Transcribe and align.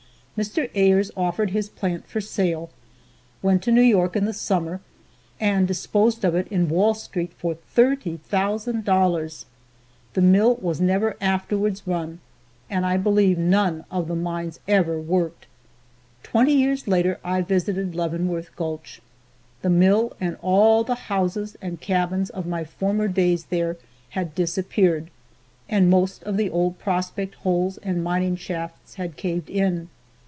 Mr. 0.37 0.71
Ayres 0.73 1.11
offered 1.15 1.51
his 1.51 1.69
plant 1.69 2.07
for 2.07 2.19
sale, 2.19 2.71
went 3.43 3.61
to 3.61 3.71
New 3.71 3.81
York 3.83 4.15
in 4.15 4.25
the 4.25 4.33
summer 4.33 4.81
and 5.39 5.67
disposed 5.67 6.25
of 6.25 6.33
it 6.33 6.47
in 6.47 6.67
Wall 6.67 6.95
street 6.95 7.31
for 7.37 7.53
$30,000. 7.77 9.45
The 10.13 10.21
mill 10.21 10.55
was 10.55 10.81
never 10.81 11.15
afterwards 11.21 11.83
run 11.85 12.19
and 12.71 12.87
I 12.87 12.97
believe, 12.97 13.37
none 13.37 13.85
of 13.91 14.07
the 14.07 14.15
mines 14.15 14.59
ever 14.67 14.99
worked. 14.99 15.45
Twenty 16.23 16.53
years 16.53 16.87
later 16.87 17.19
I 17.23 17.41
visited 17.43 17.93
Leavenworth 17.93 18.55
gulch. 18.55 18.99
The 19.61 19.69
mill 19.69 20.13
and 20.19 20.37
all 20.41 20.83
the 20.83 20.95
houses 20.95 21.55
and 21.61 21.79
cabins 21.79 22.31
of 22.31 22.47
my 22.47 22.63
former 22.63 23.07
days 23.07 23.43
there 23.51 23.77
had 24.11 24.33
disappeared, 24.33 25.11
and 25.69 25.87
most 25.87 26.23
of 26.23 26.37
the 26.37 26.49
old 26.49 26.79
prospect 26.79 27.35
holes 27.35 27.77
and 27.77 28.03
mining 28.03 28.37
shafts 28.37 28.95
had 28.95 29.17
caved 29.17 29.49
in. 29.49 29.89